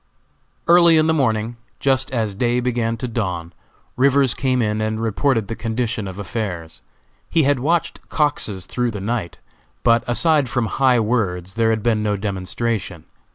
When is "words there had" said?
10.99-11.83